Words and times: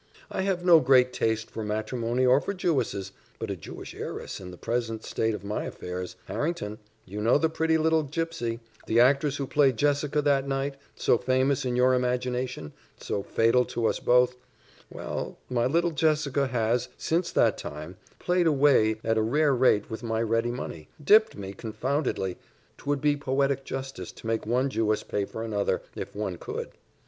"I 0.31 0.41
have 0.41 0.65
no 0.65 0.79
great 0.79 1.13
taste 1.13 1.51
for 1.51 1.63
matrimony 1.63 2.25
or 2.25 2.41
for 2.41 2.55
Jewesses, 2.55 3.11
but 3.37 3.51
a 3.51 3.55
Jewish 3.55 3.93
heiress 3.93 4.39
in 4.39 4.49
the 4.49 4.57
present 4.57 5.03
state 5.03 5.35
of 5.35 5.43
my 5.43 5.65
affairs 5.65 6.15
Harrington, 6.25 6.79
you 7.05 7.21
know 7.21 7.37
the 7.37 7.49
pretty 7.51 7.77
little 7.77 8.01
gipsy 8.01 8.59
the 8.87 8.99
actress 8.99 9.37
who 9.37 9.45
played 9.45 9.77
Jessica 9.77 10.19
that 10.23 10.47
night, 10.47 10.73
so 10.95 11.19
famous 11.19 11.65
in 11.65 11.75
your 11.75 11.93
imagination, 11.93 12.73
so 12.99 13.21
fatal 13.21 13.63
to 13.65 13.85
us 13.85 13.99
both 13.99 14.35
well, 14.89 15.37
my 15.51 15.67
little 15.67 15.91
Jessica 15.91 16.47
has, 16.47 16.89
since 16.97 17.29
that 17.31 17.55
time, 17.55 17.95
played 18.17 18.47
away 18.47 18.95
at 19.03 19.19
a 19.19 19.21
rare 19.21 19.53
rate 19.53 19.91
with 19.91 20.01
my 20.01 20.19
ready 20.23 20.49
money 20.49 20.87
dipped 21.03 21.35
me 21.35 21.53
confoundedly 21.53 22.37
'twould 22.79 23.01
be 23.01 23.15
poetic 23.15 23.63
justice 23.63 24.11
to 24.13 24.25
make 24.25 24.47
one 24.47 24.67
Jewess 24.67 25.03
pay 25.03 25.25
for 25.25 25.43
another, 25.43 25.79
if 25.95 26.15
one 26.15 26.37
could. 26.39 26.71